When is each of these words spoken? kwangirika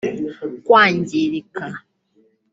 kwangirika 0.65 1.65